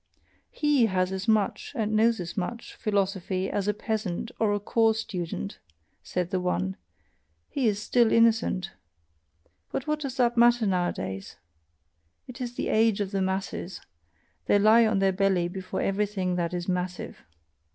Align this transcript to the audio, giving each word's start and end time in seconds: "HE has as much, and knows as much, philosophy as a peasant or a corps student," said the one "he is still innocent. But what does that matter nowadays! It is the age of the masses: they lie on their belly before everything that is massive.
"HE 0.49 0.87
has 0.87 1.11
as 1.11 1.27
much, 1.27 1.73
and 1.75 1.93
knows 1.93 2.19
as 2.19 2.35
much, 2.35 2.73
philosophy 2.73 3.51
as 3.51 3.67
a 3.67 3.73
peasant 3.75 4.31
or 4.39 4.51
a 4.51 4.59
corps 4.59 4.95
student," 4.95 5.59
said 6.01 6.31
the 6.31 6.39
one 6.39 6.75
"he 7.47 7.67
is 7.67 7.79
still 7.79 8.11
innocent. 8.11 8.71
But 9.71 9.85
what 9.85 9.99
does 9.99 10.17
that 10.17 10.35
matter 10.37 10.65
nowadays! 10.65 11.35
It 12.25 12.41
is 12.41 12.55
the 12.55 12.69
age 12.69 12.99
of 12.99 13.11
the 13.11 13.21
masses: 13.21 13.79
they 14.47 14.57
lie 14.57 14.87
on 14.87 14.97
their 14.97 15.13
belly 15.13 15.47
before 15.47 15.81
everything 15.81 16.35
that 16.35 16.51
is 16.51 16.67
massive. 16.67 17.19